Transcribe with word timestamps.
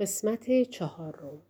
قسمت 0.00 0.62
چهارم 0.62 1.42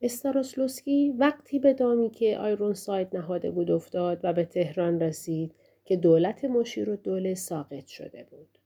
استاراسلوسکی 0.00 1.14
وقتی 1.18 1.58
به 1.58 1.74
دامی 1.74 2.10
که 2.10 2.38
آیرون 2.38 2.74
ساید 2.74 3.16
نهاده 3.16 3.50
بود 3.50 3.70
افتاد 3.70 4.20
و 4.22 4.32
به 4.32 4.44
تهران 4.44 5.00
رسید 5.00 5.54
که 5.84 5.96
دولت 5.96 6.44
مشیر 6.44 6.90
و 6.90 6.96
دوله 6.96 7.34
ساقط 7.34 7.86
شده 7.86 8.26
بود. 8.30 8.58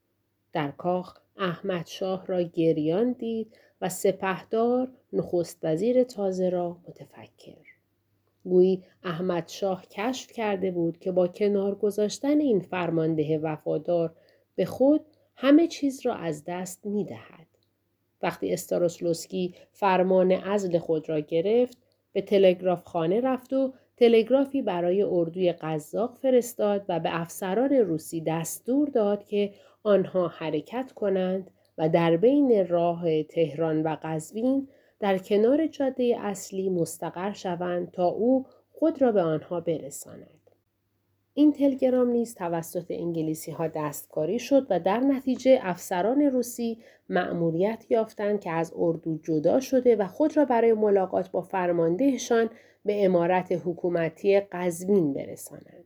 در 0.53 0.71
کاخ 0.71 1.19
احمد 1.37 1.87
شاه 1.87 2.27
را 2.27 2.43
گریان 2.43 3.12
دید 3.12 3.56
و 3.81 3.88
سپهدار 3.88 4.92
نخست 5.12 5.58
وزیر 5.62 6.03
تازه 6.03 6.49
را 6.49 6.76
متفکر. 6.88 7.67
گویی 8.44 8.85
احمد 9.03 9.49
شاه 9.49 9.87
کشف 9.87 10.33
کرده 10.33 10.71
بود 10.71 10.99
که 10.99 11.12
با 11.12 11.28
کنار 11.28 11.74
گذاشتن 11.74 12.40
این 12.40 12.60
فرمانده 12.60 13.38
وفادار 13.38 14.15
به 14.56 14.65
خود 14.65 15.01
همه 15.43 15.67
چیز 15.67 16.07
را 16.07 16.15
از 16.15 16.45
دست 16.47 16.87
می 16.87 17.05
دهد. 17.05 17.47
وقتی 18.23 18.53
استاروسلوسکی 18.53 19.55
فرمان 19.73 20.33
ازل 20.33 20.79
خود 20.79 21.09
را 21.09 21.21
گرفت 21.21 21.79
به 22.12 22.23
تلگراف 22.23 22.85
خانه 22.85 23.21
رفت 23.21 23.53
و 23.53 23.73
تلگرافی 23.97 24.62
برای 24.62 25.03
اردوی 25.03 25.53
قزاق 25.53 26.19
فرستاد 26.23 26.84
و 26.89 27.01
به 27.01 27.21
افسران 27.21 27.73
روسی 27.73 28.21
دستور 28.21 28.89
داد 28.89 29.25
که 29.25 29.55
آنها 29.83 30.29
حرکت 30.29 30.93
کنند 30.93 31.51
و 31.79 31.89
در 31.89 32.17
بین 32.17 32.69
راه 32.69 33.23
تهران 33.23 33.83
و 33.83 33.97
قزوین 34.03 34.69
در 34.98 35.19
کنار 35.19 35.67
جاده 35.67 36.17
اصلی 36.20 36.69
مستقر 36.69 37.33
شوند 37.33 37.91
تا 37.91 38.07
او 38.07 38.47
خود 38.70 39.03
را 39.03 39.12
به 39.12 39.23
آنها 39.23 39.61
برساند. 39.61 40.40
این 41.34 41.52
تلگرام 41.52 42.09
نیز 42.09 42.34
توسط 42.34 42.91
انگلیسی 42.91 43.51
ها 43.51 43.69
دستکاری 43.69 44.39
شد 44.39 44.66
و 44.70 44.80
در 44.80 45.01
نتیجه 45.01 45.59
افسران 45.62 46.23
روسی 46.23 46.79
مأموریت 47.09 47.87
یافتند 47.91 48.41
که 48.41 48.51
از 48.51 48.73
اردو 48.77 49.19
جدا 49.23 49.61
شده 49.61 49.97
و 49.97 50.06
خود 50.06 50.36
را 50.36 50.45
برای 50.45 50.73
ملاقات 50.73 51.31
با 51.31 51.41
فرماندهشان 51.41 52.51
به 52.84 53.05
امارت 53.05 53.53
حکومتی 53.53 54.41
قزوین 54.41 55.12
برسانند. 55.12 55.84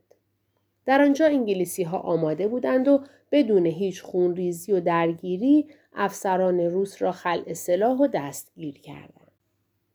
در 0.85 1.01
آنجا 1.01 1.25
انگلیسی 1.25 1.83
ها 1.83 1.97
آماده 1.97 2.47
بودند 2.47 2.87
و 2.87 3.03
بدون 3.31 3.65
هیچ 3.65 4.01
خونریزی 4.01 4.71
و 4.71 4.79
درگیری 4.79 5.67
افسران 5.93 6.59
روس 6.59 7.01
را 7.01 7.11
خلع 7.11 7.53
سلاح 7.53 7.97
و 7.97 8.07
دستگیر 8.07 8.79
کردند. 8.79 9.31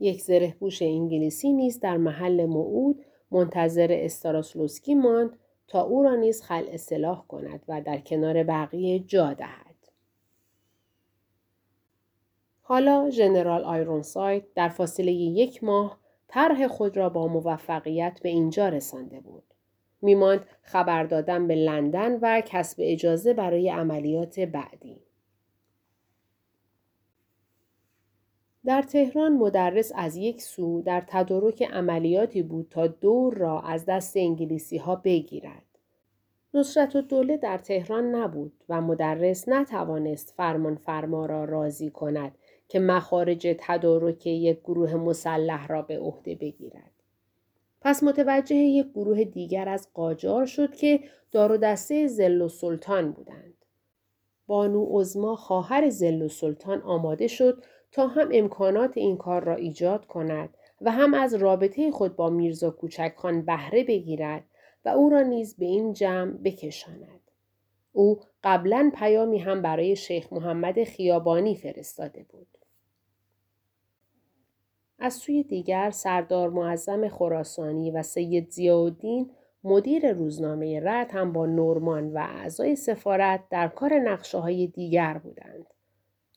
یک 0.01 0.23
زره 0.23 0.55
پوش 0.61 0.83
انگلیسی 0.83 1.53
نیز 1.53 1.81
در 1.81 1.97
محل 1.97 2.45
موعود 2.45 3.05
منتظر 3.31 3.89
استاراسلوسکی 3.91 4.95
ماند 4.95 5.39
تا 5.69 5.83
او 5.83 6.03
را 6.03 6.14
نیز 6.14 6.42
خلع 6.42 6.77
سلاح 6.77 7.25
کند 7.28 7.64
و 7.69 7.81
در 7.81 7.98
کنار 7.98 8.42
بقیه 8.42 8.98
جا 8.98 9.33
دهد. 9.33 9.77
حالا 12.62 13.11
ژنرال 13.11 13.64
آیرونساید 13.64 14.45
در 14.55 14.69
فاصله 14.69 15.12
یک 15.12 15.64
ماه 15.64 15.98
طرح 16.28 16.67
خود 16.67 16.97
را 16.97 17.09
با 17.09 17.27
موفقیت 17.27 18.20
به 18.22 18.28
اینجا 18.28 18.69
رسانده 18.69 19.20
بود. 19.20 19.44
میماند 20.03 20.47
خبر 20.62 21.05
دادن 21.05 21.47
به 21.47 21.55
لندن 21.55 22.19
و 22.22 22.42
کسب 22.47 22.77
اجازه 22.81 23.34
برای 23.34 23.70
عملیات 23.70 24.41
بعدی. 24.41 25.03
در 28.64 28.83
تهران 28.83 29.33
مدرس 29.33 29.92
از 29.94 30.16
یک 30.16 30.42
سو 30.42 30.83
در 30.83 31.05
تدارک 31.06 31.62
عملیاتی 31.62 32.42
بود 32.42 32.66
تا 32.70 32.86
دور 32.86 33.34
را 33.34 33.61
از 33.61 33.84
دست 33.84 34.16
انگلیسی 34.16 34.77
ها 34.77 34.97
بگیرد. 34.97 35.64
نصرت 36.55 36.97
و 36.97 37.00
دوله 37.00 37.36
در 37.36 37.58
تهران 37.58 38.14
نبود 38.14 38.53
و 38.69 38.81
مدرس 38.81 39.48
نتوانست 39.48 40.34
فرمان 40.36 40.77
فرما 40.77 41.27
را 41.27 41.44
راضی 41.44 41.91
کند 41.91 42.33
که 42.69 42.81
مخارج 42.81 43.56
تدارک 43.61 44.27
یک 44.27 44.61
گروه 44.61 44.94
مسلح 44.94 45.66
را 45.66 45.83
به 45.83 45.98
عهده 45.98 46.34
بگیرد. 46.34 46.91
پس 47.81 48.03
متوجه 48.03 48.56
یک 48.56 48.91
گروه 48.91 49.25
دیگر 49.25 49.69
از 49.69 49.88
قاجار 49.94 50.47
شد 50.47 50.75
که 50.75 51.00
دار 51.32 51.53
و 51.53 51.56
دسته 51.56 52.06
زل 52.06 52.41
و 52.41 52.49
سلطان 52.49 53.12
بودند. 53.12 53.54
بانو 54.47 54.97
ازما 54.97 55.37
خواهر 55.37 55.91
زل 55.91 56.22
و 56.22 56.28
سلطان 56.28 56.82
آماده 56.82 57.26
شد 57.26 57.65
تا 57.93 58.06
هم 58.06 58.28
امکانات 58.33 58.97
این 58.97 59.17
کار 59.17 59.45
را 59.45 59.55
ایجاد 59.55 60.06
کند 60.06 60.56
و 60.81 60.91
هم 60.91 61.15
از 61.15 61.34
رابطه 61.34 61.91
خود 61.91 62.17
با 62.17 62.31
میرزا 62.31 62.71
کوچکخان 62.71 63.43
بهره 63.43 63.84
بگیرد 63.84 64.45
و 64.84 64.89
او 64.89 65.11
را 65.11 65.23
نیز 65.23 65.56
به 65.56 65.67
این 65.67 65.93
جمع 65.93 66.33
بکشاند. 66.33 67.21
او 67.93 68.21
قبلا 68.45 68.93
پیامی 68.95 69.39
هم 69.39 69.62
برای 69.62 69.97
شیخ 69.97 70.33
محمد 70.33 70.84
خیابانی 70.84 71.55
فرستاده 71.55 72.27
بود. 72.29 72.47
از 74.99 75.15
سوی 75.15 75.43
دیگر 75.43 75.91
سردار 75.91 76.50
معظم 76.50 77.09
خراسانی 77.09 77.91
و 77.91 78.03
سید 78.03 78.50
زیاءالدین 78.50 79.31
مدیر 79.65 80.12
روزنامه 80.12 80.81
رد 80.84 81.11
هم 81.11 81.33
با 81.33 81.47
نورمان 81.47 82.12
و 82.12 82.19
اعضای 82.19 82.77
سفارت 82.77 83.45
در 83.50 83.69
کار 83.69 83.95
نقشه 83.99 84.39
های 84.39 84.67
دیگر 84.67 85.19
بودند. 85.19 85.67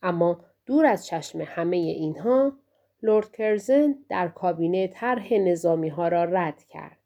اما 0.02 0.40
دور 0.66 0.86
از 0.86 1.06
چشم 1.06 1.42
همه 1.42 1.78
اینها 1.78 2.54
لورد 3.02 3.32
کرزن 3.32 3.96
در 4.10 4.28
کابینه 4.28 4.88
طرح 4.88 5.34
نظامی 5.34 5.90
ها 5.90 6.08
را 6.08 6.24
رد 6.24 6.64
کرد. 6.70 6.98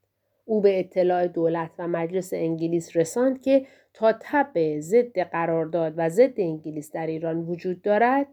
او 0.45 0.61
به 0.61 0.79
اطلاع 0.79 1.27
دولت 1.27 1.71
و 1.79 1.87
مجلس 1.87 2.33
انگلیس 2.33 2.97
رساند 2.97 3.41
که 3.41 3.65
تا 3.93 4.13
تب 4.19 4.79
ضد 4.79 5.19
قرارداد 5.19 5.93
و 5.97 6.09
ضد 6.09 6.39
انگلیس 6.39 6.91
در 6.91 7.07
ایران 7.07 7.37
وجود 7.37 7.81
دارد 7.81 8.27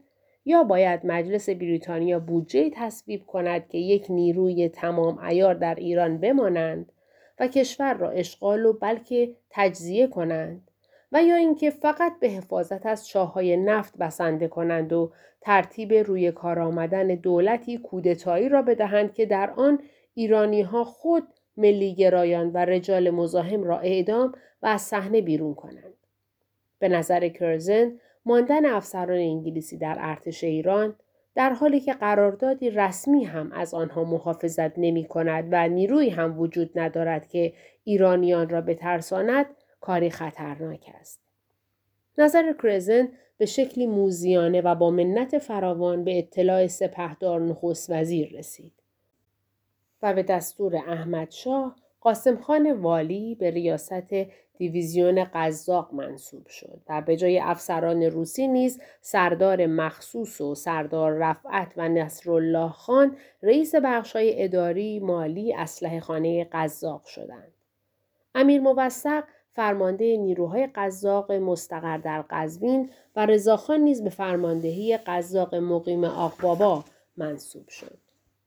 یا 0.45 0.63
باید 0.63 1.01
مجلس 1.05 1.49
بریتانیا 1.49 2.19
بودجه 2.19 2.71
تصویب 2.75 3.27
کند 3.27 3.69
که 3.69 3.79
یک 3.79 4.07
نیروی 4.09 4.69
تمام 4.69 5.19
ایار 5.19 5.55
در 5.55 5.75
ایران 5.75 6.19
بمانند 6.19 6.93
و 7.41 7.49
کشور 7.49 7.95
را 7.95 8.11
اشغال 8.11 8.67
و 8.67 8.73
بلکه 8.73 9.37
تجزیه 9.51 10.07
کنند 10.07 10.71
و 11.15 11.23
یا 11.23 11.35
اینکه 11.35 11.71
فقط 11.71 12.13
به 12.21 12.29
حفاظت 12.29 12.87
از 12.87 13.09
چاهای 13.09 13.57
نفت 13.57 13.99
بسنده 13.99 14.49
کنند 14.49 14.93
و 14.93 15.13
ترتیب 15.41 15.93
روی 15.93 16.33
کار 16.33 16.61
آمدن 16.61 17.07
دولتی 17.07 17.79
کودتایی 17.79 18.49
را 18.49 18.63
بدهند 18.63 19.15
که 19.15 19.27
در 19.27 19.51
آن 19.51 19.79
ایرانی 20.15 20.63
ها 20.63 20.85
خود 20.85 21.29
ملی 21.57 21.95
گرایان 21.95 22.51
و 22.51 22.57
رجال 22.57 23.11
مزاحم 23.11 23.65
را 23.65 23.79
اعدام 23.79 24.33
و 24.63 24.67
از 24.67 24.83
صحنه 24.83 25.21
بیرون 25.21 25.55
کنند. 25.55 25.95
به 26.79 26.89
نظر 26.89 27.29
کرزن 27.29 27.93
ماندن 28.27 28.67
افسران 28.67 29.19
انگلیسی 29.19 29.79
در 29.79 29.97
ارتش 29.99 30.45
ایران 30.45 30.95
در 31.35 31.51
حالی 31.51 31.81
که 31.81 31.93
قراردادی 31.93 32.71
رسمی 32.71 33.25
هم 33.25 33.53
از 33.53 33.75
آنها 33.75 34.05
محافظت 34.05 34.79
نمی 34.79 35.05
کند 35.05 35.49
و 35.51 35.69
نیروی 35.69 36.09
هم 36.09 36.41
وجود 36.41 36.79
ندارد 36.79 37.29
که 37.29 37.53
ایرانیان 37.85 38.49
را 38.49 38.61
بترساند 38.61 39.47
کاری 39.85 40.11
خطرناک 40.11 40.91
است. 41.01 41.21
نظر 42.19 42.53
کرزن 42.63 43.09
به 43.39 43.47
شکلی 43.47 43.87
موزیانه 43.87 44.61
و 44.61 44.75
با 44.75 44.91
منت 44.91 45.39
فراوان 45.39 46.05
به 46.05 46.19
اطلاع 46.19 46.67
سپهدار 46.67 47.41
نخست 47.41 47.91
وزیر 47.91 48.39
رسید. 48.39 48.73
و 50.03 50.15
به 50.15 50.23
دستور 50.23 50.77
احمد 50.77 51.31
شاه 51.31 51.77
قاسم 52.01 52.37
خان 52.37 52.73
والی 52.73 53.35
به 53.35 53.51
ریاست 53.51 54.15
دیویزیون 54.57 55.25
قزاق 55.35 55.95
منصوب 55.95 56.47
شد 56.47 56.81
و 56.89 57.03
به 57.03 57.17
جای 57.17 57.41
افسران 57.41 58.03
روسی 58.03 58.49
نیز 58.49 58.81
سردار 59.01 59.67
مخصوص 59.67 60.41
و 60.41 60.55
سردار 60.55 61.13
رفعت 61.13 61.73
و 61.77 61.89
نصرالله 61.89 62.69
خان 62.69 63.17
رئیس 63.43 63.75
بخشای 63.75 64.45
اداری 64.45 65.01
مالی 65.01 65.55
اسلحه 65.55 66.01
خانه 66.01 66.49
قزاق 66.53 67.05
شدند. 67.05 67.53
امیر 68.35 68.61
موثق 68.61 69.25
فرمانده 69.55 70.17
نیروهای 70.17 70.67
قزاق 70.75 71.33
مستقر 71.33 71.99
در 71.99 72.25
قزوین 72.31 72.91
و 73.17 73.27
رضاخان 73.27 73.81
نیز 73.81 74.05
به 74.05 74.11
فرماندهی 74.11 74.97
قزاق 74.97 75.55
مقیم 75.55 76.05
آقبابا 76.05 76.85
منصوب 77.17 77.69
شد. 77.69 77.99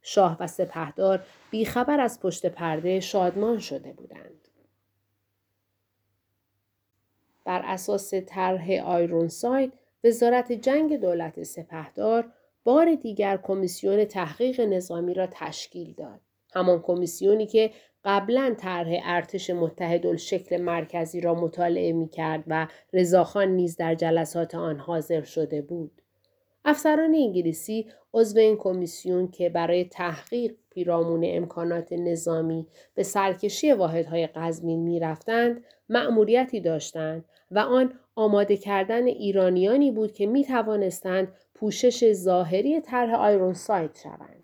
شاه 0.02 0.38
و 0.40 0.48
سپهدار 0.48 1.26
بیخبر 1.52 2.00
از 2.00 2.20
پشت 2.20 2.46
پرده 2.46 3.00
شادمان 3.00 3.60
شده 3.60 3.94
بودند. 3.94 4.48
بر 7.46 7.62
اساس 7.66 8.14
طرح 8.14 8.72
آیرونساید 8.72 9.74
وزارت 10.04 10.52
جنگ 10.52 11.00
دولت 11.02 11.44
سپهدار 11.44 12.32
بار 12.64 12.96
دیگر 12.96 13.38
کمیسیون 13.38 14.06
تحقیق 14.06 14.62
نظامی 14.62 15.14
را 15.14 15.28
تشکیل 15.32 15.94
داد. 15.94 16.20
همان 16.54 16.82
کمیسیونی 16.82 17.48
که 17.48 17.72
قبلا 18.08 18.56
طرح 18.58 18.88
ارتش 19.04 19.52
شکل 20.18 20.62
مرکزی 20.62 21.22
را 21.22 21.36
مطالعه 21.36 21.92
می 21.92 22.10
کرد 22.10 22.44
و 22.48 22.68
رضاخان 22.94 23.48
نیز 23.48 23.78
در 23.78 23.96
جلسات 23.96 24.56
آن 24.56 24.80
حاضر 24.80 25.22
شده 25.22 25.62
بود. 25.62 26.02
افسران 26.66 27.16
انگلیسی 27.16 27.88
عضو 28.14 28.40
این 28.40 28.58
کمیسیون 28.58 29.28
که 29.28 29.50
برای 29.50 29.86
تحقیق 29.86 30.56
پیرامون 30.70 31.22
امکانات 31.26 31.94
نظامی 31.94 32.68
به 32.96 33.04
سرکشی 33.04 33.72
واحدهای 33.72 34.28
قزمین 34.28 34.80
می 34.80 35.00
رفتند، 35.00 35.64
مأموریتی 35.90 36.60
داشتند 36.60 37.26
و 37.52 37.60
آن 37.60 37.94
آماده 38.16 38.58
کردن 38.58 39.06
ایرانیانی 39.06 39.92
بود 39.92 40.14
که 40.14 40.26
می 40.26 40.46
توانستند 40.46 41.28
پوشش 41.56 42.14
ظاهری 42.14 42.82
طرح 42.82 43.14
آیرون 43.14 43.54
سایت 43.54 44.00
شوند. 44.04 44.44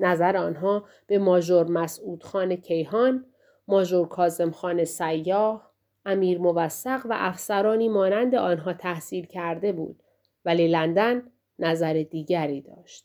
نظر 0.00 0.36
آنها 0.36 0.84
به 1.06 1.18
ماژور 1.18 1.66
مسعود 1.66 2.22
خان 2.22 2.56
کیهان، 2.56 3.26
ماژور 3.68 4.08
کازم 4.08 4.50
خان 4.50 4.84
سیاه، 4.84 5.70
امیر 6.06 6.38
موثق 6.38 7.06
و 7.06 7.12
افسرانی 7.16 7.88
مانند 7.88 8.34
آنها 8.34 8.72
تحصیل 8.72 9.26
کرده 9.26 9.72
بود 9.72 10.02
ولی 10.44 10.68
لندن 10.68 11.22
نظر 11.58 12.04
دیگری 12.10 12.60
داشت. 12.60 13.04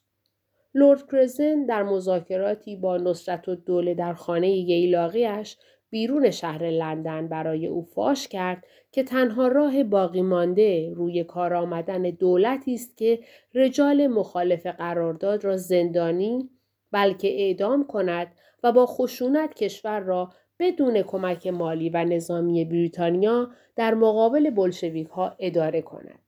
لورد 0.76 1.12
کرزن 1.12 1.66
در 1.66 1.84
مذاکراتی 1.84 2.76
با 2.76 2.98
نصرت 2.98 3.48
و 3.48 3.56
دوله 3.56 3.94
در 3.94 4.14
خانه 4.14 4.50
ییلاقیش 4.50 5.58
بیرون 5.90 6.32
شهر 6.32 6.70
لندن 6.70 7.28
برای 7.28 7.68
او 7.68 7.82
فاش 7.82 8.28
کرد 8.28 8.64
که 8.92 9.04
تنها 9.04 9.48
راه 9.48 9.84
باقی 9.84 10.22
مانده 10.22 10.94
روی 10.94 11.24
کار 11.24 11.54
آمدن 11.54 12.02
دولتی 12.02 12.74
است 12.74 12.98
که 12.98 13.20
رجال 13.56 14.08
مخالف 14.08 14.66
قرارداد 14.66 15.44
را 15.44 15.58
زندانی 15.58 16.50
بلکه 16.92 17.28
اعدام 17.28 17.88
کند 17.88 18.28
و 18.64 18.72
با 18.72 18.86
خشونت 18.86 19.54
کشور 19.54 20.00
را 20.00 20.30
بدون 20.60 21.02
کمک 21.02 21.48
مالی 21.48 21.90
و 21.90 22.06
نظامی 22.06 22.66
بریتانیا 22.66 23.50
در 23.76 23.94
مقابل 23.94 24.50
بلشویک 24.50 25.08
ها 25.08 25.36
اداره 25.40 25.82
کند. 25.82 26.20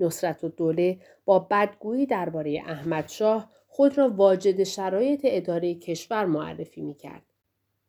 نصرت 0.00 0.44
و 0.44 0.48
دوله 0.48 0.98
با 1.24 1.38
بدگویی 1.38 2.06
درباره 2.06 2.62
احمدشاه 2.66 3.50
خود 3.68 3.98
را 3.98 4.08
واجد 4.08 4.62
شرایط 4.62 5.20
اداره 5.24 5.74
کشور 5.74 6.24
معرفی 6.24 6.80
می 6.80 6.94
کرد. 6.94 7.22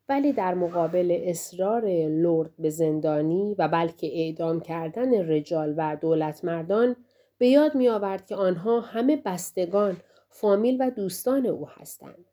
ولی 0.10 0.34
در 0.34 0.54
مقابل 0.54 1.22
اصرار 1.24 1.86
لرد 2.08 2.52
به 2.60 2.70
زندانی 2.70 3.56
و 3.58 3.68
بلکه 3.68 4.08
اعدام 4.08 4.60
کردن 4.60 5.30
رجال 5.30 5.74
و 5.78 5.98
دولتمردان 6.02 6.96
به 7.38 7.48
یاد 7.48 7.76
می 7.76 7.90
آورد 7.90 8.26
که 8.26 8.36
آنها 8.36 8.80
همه 8.80 9.22
بستگان، 9.26 9.98
فامیل 10.36 10.78
و 10.80 10.92
دوستان 10.92 11.46
او 11.46 11.70
هستند. 11.70 12.26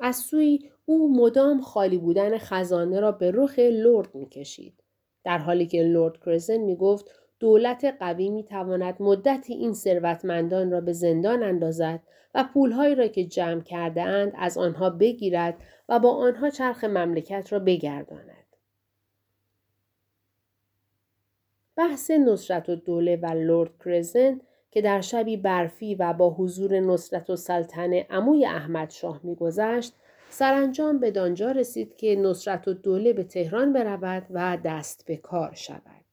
از 0.00 0.16
سوی 0.16 0.70
او 0.84 1.16
مدام 1.16 1.60
خالی 1.60 1.98
بودن 1.98 2.38
خزانه 2.38 3.00
را 3.00 3.12
به 3.12 3.30
رخ 3.34 3.58
لرد 3.58 4.14
می 4.14 4.28
کشید. 4.28 4.74
در 5.24 5.38
حالی 5.38 5.66
که 5.66 5.82
لرد 5.82 6.24
کرزن 6.24 6.56
می 6.56 6.76
گفت 6.76 7.10
دولت 7.40 7.96
قوی 8.00 8.30
می 8.30 8.44
تواند 8.44 9.02
مدتی 9.02 9.54
این 9.54 9.72
ثروتمندان 9.72 10.70
را 10.70 10.80
به 10.80 10.92
زندان 10.92 11.42
اندازد 11.42 12.00
و 12.34 12.44
پولهایی 12.54 12.94
را 12.94 13.06
که 13.06 13.24
جمع 13.24 13.60
کرده 13.60 14.02
اند 14.02 14.32
از 14.36 14.58
آنها 14.58 14.90
بگیرد 14.90 15.54
و 15.88 15.98
با 15.98 16.10
آنها 16.10 16.50
چرخ 16.50 16.84
مملکت 16.84 17.52
را 17.52 17.58
بگرداند. 17.58 18.56
بحث 21.76 22.10
نصرت 22.10 22.68
و 22.68 22.76
دوله 22.76 23.16
و 23.16 23.26
لورد 23.26 23.70
کرزن 23.84 24.40
که 24.70 24.82
در 24.82 25.00
شبی 25.00 25.36
برفی 25.36 25.94
و 25.94 26.12
با 26.12 26.30
حضور 26.30 26.80
نصرت 26.80 27.30
و 27.30 27.36
سلطن 27.36 27.92
عموی 27.92 28.46
احمد 28.46 28.90
شاه 28.90 29.20
میگذشت 29.22 29.94
سرانجام 30.30 30.98
به 30.98 31.10
دانجا 31.10 31.50
رسید 31.50 31.96
که 31.96 32.16
نصرت 32.16 32.68
و 32.68 32.74
دوله 32.74 33.12
به 33.12 33.24
تهران 33.24 33.72
برود 33.72 34.26
و 34.30 34.58
دست 34.64 35.04
به 35.06 35.16
کار 35.16 35.54
شود. 35.54 36.04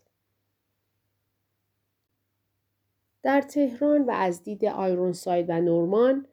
در 3.24 3.42
تهران 3.42 4.06
و 4.06 4.12
از 4.12 4.44
دید 4.44 4.66
آیرون 4.66 5.14
ساید 5.14 5.50
و 5.50 5.62
نورمان 5.62 6.28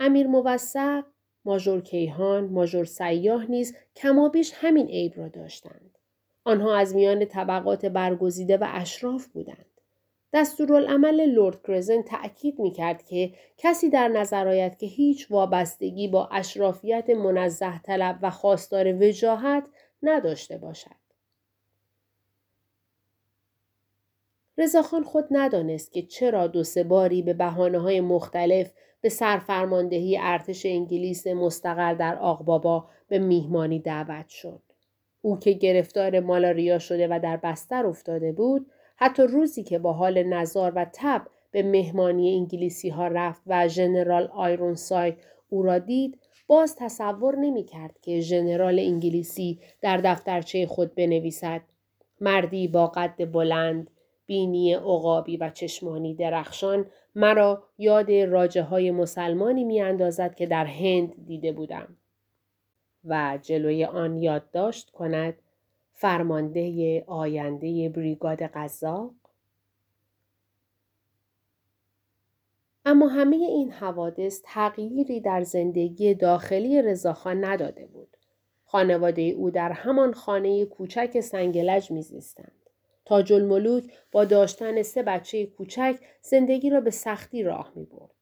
امیر 0.00 0.26
موثق 0.26 1.04
ماژور 1.44 1.80
کیهان 1.80 2.44
ماژور 2.44 2.84
سیاه 2.84 3.50
نیز 3.50 3.76
کمابیش 3.96 4.52
همین 4.54 4.86
عیب 4.86 5.12
را 5.16 5.28
داشتند 5.28 5.98
آنها 6.44 6.76
از 6.76 6.94
میان 6.94 7.24
طبقات 7.24 7.86
برگزیده 7.86 8.56
و 8.56 8.66
اشراف 8.68 9.26
بودند 9.26 9.77
دستورالعمل 10.32 11.26
لورد 11.26 11.62
کرزن 11.66 12.02
تأکید 12.02 12.58
می 12.58 12.70
کرد 12.70 13.02
که 13.02 13.32
کسی 13.56 13.90
در 13.90 14.08
نظر 14.08 14.48
آید 14.48 14.76
که 14.76 14.86
هیچ 14.86 15.30
وابستگی 15.30 16.08
با 16.08 16.28
اشرافیت 16.32 17.10
منزه 17.10 17.78
طلب 17.78 18.18
و 18.22 18.30
خواستار 18.30 18.94
وجاهت 19.02 19.64
نداشته 20.02 20.58
باشد. 20.58 20.98
رضاخان 24.58 25.02
خود 25.02 25.24
ندانست 25.30 25.92
که 25.92 26.02
چرا 26.02 26.46
دو 26.46 26.64
سه 26.64 26.84
باری 26.84 27.22
به 27.22 27.34
بحانه 27.34 27.78
های 27.78 28.00
مختلف 28.00 28.72
به 29.00 29.08
سرفرماندهی 29.08 30.18
ارتش 30.20 30.66
انگلیس 30.66 31.26
مستقر 31.26 31.94
در 31.94 32.18
آقبابا 32.18 32.88
به 33.08 33.18
میهمانی 33.18 33.78
دعوت 33.78 34.28
شد. 34.28 34.62
او 35.22 35.38
که 35.38 35.52
گرفتار 35.52 36.20
مالاریا 36.20 36.78
شده 36.78 37.08
و 37.10 37.20
در 37.22 37.36
بستر 37.36 37.86
افتاده 37.86 38.32
بود، 38.32 38.66
حتی 39.00 39.22
روزی 39.22 39.62
که 39.62 39.78
با 39.78 39.92
حال 39.92 40.22
نزار 40.22 40.72
و 40.76 40.86
تب 40.92 41.22
به 41.50 41.62
مهمانی 41.62 42.34
انگلیسی 42.34 42.88
ها 42.88 43.06
رفت 43.06 43.42
و 43.46 43.68
ژنرال 43.68 44.28
آیرونسای 44.32 45.14
او 45.48 45.62
را 45.62 45.78
دید، 45.78 46.18
باز 46.46 46.76
تصور 46.76 47.36
نمی 47.36 47.64
کرد 47.64 47.98
که 48.02 48.20
ژنرال 48.20 48.78
انگلیسی 48.78 49.60
در 49.80 49.96
دفترچه 49.96 50.66
خود 50.66 50.94
بنویسد. 50.94 51.60
مردی 52.20 52.68
با 52.68 52.86
قد 52.86 53.32
بلند 53.32 53.90
بینی 54.26 54.74
عقابی 54.74 55.36
و 55.36 55.50
چشمانی 55.50 56.14
درخشان 56.14 56.86
مرا 57.14 57.62
یاد 57.78 58.12
راجه 58.12 58.62
های 58.62 58.90
مسلمانی 58.90 59.64
می 59.64 59.80
اندازد 59.80 60.34
که 60.34 60.46
در 60.46 60.64
هند 60.64 61.26
دیده 61.26 61.52
بودم. 61.52 61.96
و 63.04 63.38
جلوی 63.42 63.84
آن 63.84 64.16
یادداشت 64.16 64.90
کند 64.90 65.34
فرمانده 66.00 67.04
آینده 67.06 67.88
بریگاد 67.88 68.42
قزاق 68.42 69.14
اما 72.84 73.08
همه 73.08 73.36
این 73.36 73.70
حوادث 73.70 74.40
تغییری 74.44 75.20
در 75.20 75.42
زندگی 75.42 76.14
داخلی 76.14 76.82
رضاخان 76.82 77.44
نداده 77.44 77.86
بود. 77.86 78.16
خانواده 78.64 79.22
او 79.22 79.50
در 79.50 79.72
همان 79.72 80.12
خانه 80.12 80.64
کوچک 80.64 81.20
سنگلج 81.20 81.90
میزیستند. 81.90 82.70
تاج 83.04 83.32
الملوک 83.32 83.84
با 84.12 84.24
داشتن 84.24 84.82
سه 84.82 85.02
بچه 85.02 85.46
کوچک 85.46 85.98
زندگی 86.22 86.70
را 86.70 86.80
به 86.80 86.90
سختی 86.90 87.42
راه 87.42 87.72
می 87.74 87.84
برد. 87.84 88.14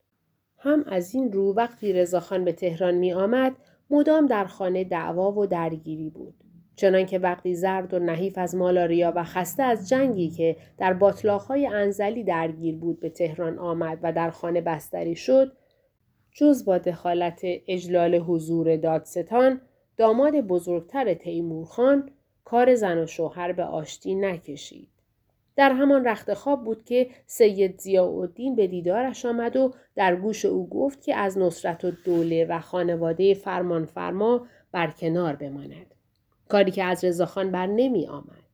هم 0.59 0.85
از 0.87 1.15
این 1.15 1.33
رو 1.33 1.55
وقتی 1.55 1.93
رضاخان 1.93 2.45
به 2.45 2.53
تهران 2.53 2.95
می 2.95 3.13
آمد 3.13 3.57
مدام 3.91 4.27
در 4.27 4.45
خانه 4.45 4.85
دعوا 4.85 5.33
و 5.33 5.47
درگیری 5.47 6.11
بود. 6.11 6.46
چنانکه 6.77 7.19
وقتی 7.19 7.55
زرد 7.55 7.95
و 7.95 7.99
نحیف 7.99 8.39
از 8.39 8.55
مالاریا 8.55 9.13
و 9.17 9.25
خسته 9.25 9.63
از 9.63 9.89
جنگی 9.89 10.31
که 10.31 10.57
در 10.79 10.93
باطلاقهای 10.93 11.67
انزلی 11.67 12.25
درگیر 12.25 12.77
بود 12.77 13.01
به 13.01 13.11
تهران 13.11 13.59
آمد 13.59 13.99
و 14.03 14.13
در 14.13 14.31
خانه 14.31 14.61
بستری 14.61 15.17
شد 15.17 15.53
جز 16.33 16.65
با 16.65 16.79
دخالت 16.79 17.41
اجلال 17.45 18.15
حضور 18.15 18.77
دادستان 18.77 19.61
داماد 19.97 20.35
بزرگتر 20.35 21.15
تیمورخان 21.15 22.11
کار 22.45 22.75
زن 22.75 22.99
و 22.99 23.07
شوهر 23.07 23.53
به 23.53 23.65
آشتی 23.65 24.15
نکشید. 24.15 24.89
در 25.57 25.73
همان 25.73 26.05
رخت 26.05 26.35
خواب 26.35 26.65
بود 26.65 26.85
که 26.85 27.11
سید 27.27 27.79
زیاءالدین 27.79 28.57
به 28.57 28.67
دیدارش 28.67 29.27
آمد 29.27 29.57
و 29.57 29.75
در 29.95 30.17
گوش 30.17 30.45
او 30.45 30.69
گفت 30.69 31.03
که 31.03 31.17
از 31.17 31.39
نصرت 31.39 31.85
و 31.85 31.91
دوله 31.91 32.45
و 32.45 32.61
خانواده 32.61 33.35
فرمانفرما 33.35 34.47
برکنار 34.73 35.37
بماند. 35.37 35.96
کاری 36.49 36.71
که 36.71 36.85
از 36.85 37.05
رضاخان 37.05 37.51
بر 37.51 37.67
نمی 37.67 38.07
آمد. 38.07 38.47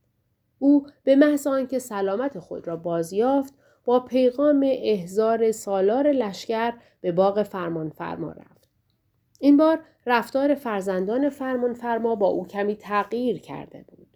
او 0.59 0.87
به 1.03 1.15
محض 1.15 1.47
آنکه 1.47 1.79
سلامت 1.79 2.39
خود 2.39 2.67
را 2.67 2.75
بازیافت 2.75 3.53
با 3.85 3.99
پیغام 3.99 4.65
احزار 4.73 5.51
سالار 5.51 6.11
لشکر 6.11 6.73
به 7.01 7.11
باغ 7.11 7.43
فرمانفرما 7.43 8.31
رفت. 8.31 8.69
این 9.39 9.57
بار 9.57 9.79
رفتار 10.05 10.55
فرزندان 10.55 11.29
فرمانفرما 11.29 12.15
با 12.15 12.27
او 12.27 12.47
کمی 12.47 12.75
تغییر 12.75 13.39
کرده 13.39 13.85
بود. 13.87 14.07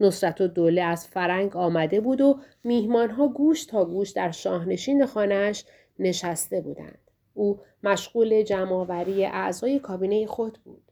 نصرت 0.00 0.40
و 0.40 0.46
دوله 0.46 0.82
از 0.82 1.06
فرنگ 1.06 1.56
آمده 1.56 2.00
بود 2.00 2.20
و 2.20 2.40
میهمانها 2.64 3.28
گوش 3.28 3.66
تا 3.66 3.84
گوش 3.84 4.10
در 4.10 4.30
شاهنشین 4.30 5.06
خانهاش 5.06 5.64
نشسته 5.98 6.60
بودند. 6.60 6.98
او 7.34 7.60
مشغول 7.82 8.42
جمعآوری 8.42 9.24
اعضای 9.24 9.78
کابینه 9.78 10.26
خود 10.26 10.58
بود. 10.64 10.91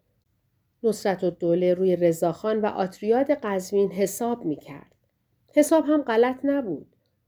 نصرت 0.83 1.25
و 1.25 1.31
دوله 1.31 1.75
روی 1.75 1.97
رضاخان 1.97 2.61
و 2.61 2.67
آتریاد 2.67 3.31
قزوین 3.31 3.93
حساب 3.93 4.45
می 4.45 4.57
کرد. 4.57 4.95
حساب 5.55 5.85
هم 5.85 6.03
غلط 6.03 6.37
نبود. 6.45 6.87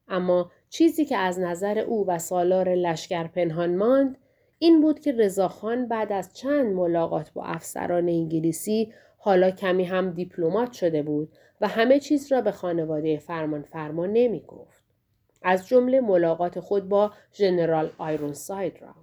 اما 0.09 0.51
چیزی 0.69 1.05
که 1.05 1.17
از 1.17 1.41
نظر 1.41 1.79
او 1.79 2.07
و 2.07 2.19
سالار 2.19 2.75
لشکر 2.75 3.27
پنهان 3.27 3.77
ماند 3.77 4.19
این 4.59 4.81
بود 4.81 5.01
که 5.01 5.13
رضاخان 5.13 5.89
بعد 5.89 6.13
از 6.13 6.35
چند 6.35 6.67
ملاقات 6.75 7.33
با 7.33 7.45
افسران 7.45 8.09
انگلیسی 8.09 8.93
حالا 9.19 9.51
کمی 9.51 9.85
هم 9.85 10.11
دیپلمات 10.11 10.73
شده 10.73 11.03
بود 11.03 11.33
و 11.61 11.69
همه 11.69 12.01
چیز 12.01 12.33
را 12.33 12.41
به 12.41 12.53
خانواده 12.53 13.19
فرمان 13.19 13.63
فرمان 13.63 14.13
نمی 14.13 14.41
گفت. 14.41 14.83
از 15.43 15.69
جمله 15.69 16.01
ملاقات 16.01 16.61
خود 16.61 16.89
با 16.89 17.13
ژنرال 17.35 17.91
آیرونساید 17.99 18.83
را. 18.83 18.95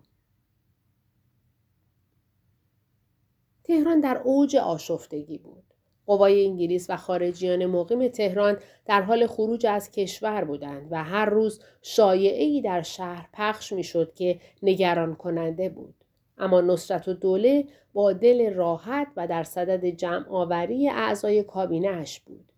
تهران 3.69 3.99
در 3.99 4.21
اوج 4.23 4.55
آشفتگی 4.55 5.37
بود. 5.37 5.63
قوای 6.05 6.45
انگلیس 6.45 6.89
و 6.89 6.97
خارجیان 6.97 7.65
مقیم 7.65 8.07
تهران 8.07 8.57
در 8.85 9.01
حال 9.01 9.27
خروج 9.27 9.65
از 9.65 9.91
کشور 9.91 10.43
بودند 10.43 10.87
و 10.91 11.03
هر 11.03 11.25
روز 11.25 11.61
شایعی 11.81 12.61
در 12.61 12.81
شهر 12.81 13.29
پخش 13.33 13.73
می‌شد 13.73 14.13
که 14.13 14.39
نگران 14.63 15.15
کننده 15.15 15.69
بود. 15.69 15.95
اما 16.37 16.61
نصرت 16.61 17.07
و 17.07 17.13
دوله 17.13 17.65
با 17.93 18.13
دل 18.13 18.53
راحت 18.53 19.07
و 19.17 19.27
در 19.27 19.43
صدد 19.43 19.85
جمع 19.85 20.29
آوری 20.29 20.89
اعضای 20.89 21.43
کابینهش 21.43 22.19
بود. 22.19 22.51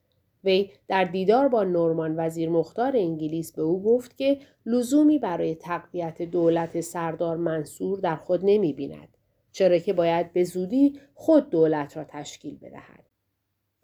وی 0.44 0.72
در 0.88 1.04
دیدار 1.04 1.48
با 1.48 1.64
نورمان 1.64 2.16
وزیر 2.18 2.50
مختار 2.50 2.98
انگلیس 2.98 3.52
به 3.52 3.62
او 3.62 3.84
گفت 3.84 4.18
که 4.18 4.40
لزومی 4.66 5.20
برای 5.20 5.56
تقویت 5.56 6.22
دولت 6.22 6.82
سردار 6.82 7.38
منصور 7.38 8.00
در 8.00 8.16
خود 8.16 8.40
نمی 8.44 8.74
بیند. 8.74 9.18
چرا 9.52 9.78
که 9.78 9.94
باید 9.94 10.34
به 10.34 10.44
زودی 10.44 11.00
خود 11.14 11.50
دولت 11.50 11.98
را 11.98 12.04
تشکیل 12.04 12.58
بدهد. 12.58 13.06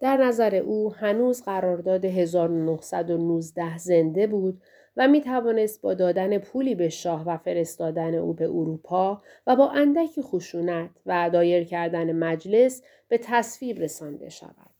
در 0.00 0.16
نظر 0.16 0.54
او 0.54 0.94
هنوز 0.94 1.42
قرارداد 1.42 2.04
1919 2.04 3.78
زنده 3.78 4.26
بود 4.26 4.62
و 4.96 5.08
می 5.08 5.20
توانست 5.20 5.82
با 5.82 5.94
دادن 5.94 6.38
پولی 6.38 6.74
به 6.74 6.88
شاه 6.88 7.24
و 7.26 7.36
فرستادن 7.36 8.14
او 8.14 8.34
به 8.34 8.44
اروپا 8.44 9.22
و 9.46 9.56
با 9.56 9.70
اندک 9.70 10.20
خشونت 10.20 10.90
و 11.06 11.30
دایر 11.30 11.64
کردن 11.64 12.12
مجلس 12.12 12.82
به 13.08 13.18
تصویب 13.18 13.78
رسانده 13.78 14.28
شود. 14.28 14.77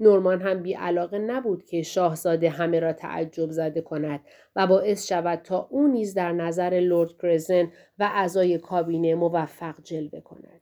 نورمان 0.00 0.40
هم 0.40 0.62
بی 0.62 0.74
علاقه 0.74 1.18
نبود 1.18 1.64
که 1.64 1.82
شاهزاده 1.82 2.50
همه 2.50 2.80
را 2.80 2.92
تعجب 2.92 3.50
زده 3.50 3.80
کند 3.80 4.20
و 4.56 4.66
باعث 4.66 5.06
شود 5.08 5.38
تا 5.38 5.68
او 5.70 5.88
نیز 5.88 6.14
در 6.14 6.32
نظر 6.32 6.70
لورد 6.70 7.10
کرزن 7.22 7.72
و 7.98 8.10
اعضای 8.14 8.58
کابینه 8.58 9.14
موفق 9.14 9.74
جلوه 9.82 10.20
کند. 10.20 10.60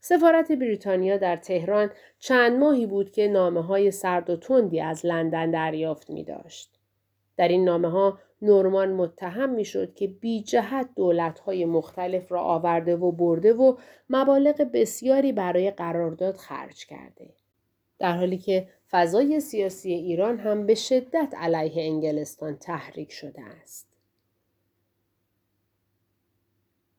سفارت 0.00 0.52
بریتانیا 0.52 1.16
در 1.16 1.36
تهران 1.36 1.90
چند 2.18 2.58
ماهی 2.58 2.86
بود 2.86 3.10
که 3.10 3.28
نامه 3.28 3.62
های 3.62 3.90
سرد 3.90 4.30
و 4.30 4.36
تندی 4.36 4.80
از 4.80 5.06
لندن 5.06 5.50
دریافت 5.50 6.10
می 6.10 6.24
داشت. 6.24 6.80
در 7.36 7.48
این 7.48 7.64
نامه 7.64 7.90
ها 7.90 8.18
نورمان 8.42 8.92
متهم 8.92 9.50
می 9.50 9.64
شد 9.64 9.94
که 9.94 10.06
بی 10.06 10.42
جهت 10.42 10.88
دولت 10.96 11.38
های 11.38 11.64
مختلف 11.64 12.32
را 12.32 12.40
آورده 12.40 12.96
و 12.96 13.12
برده 13.12 13.52
و 13.52 13.76
مبالغ 14.10 14.70
بسیاری 14.72 15.32
برای 15.32 15.70
قرارداد 15.70 16.36
خرج 16.36 16.86
کرده. 16.86 17.43
در 17.98 18.16
حالی 18.16 18.38
که 18.38 18.68
فضای 18.90 19.40
سیاسی 19.40 19.92
ایران 19.92 20.38
هم 20.38 20.66
به 20.66 20.74
شدت 20.74 21.34
علیه 21.36 21.82
انگلستان 21.82 22.56
تحریک 22.56 23.12
شده 23.12 23.42
است. 23.42 23.88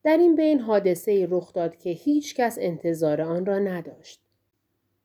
در 0.04 0.18
این 0.18 0.36
بین 0.36 0.60
حادثه 0.60 1.28
رخ 1.30 1.54
داد 1.54 1.78
که 1.78 1.90
هیچ 1.90 2.36
کس 2.36 2.58
انتظار 2.62 3.22
آن 3.22 3.46
را 3.46 3.60
نداشت. 3.60 4.22